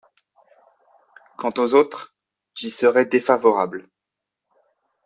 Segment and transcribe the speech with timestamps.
[1.37, 2.15] Quant aux autres,
[2.55, 3.87] j’y serais défavorable.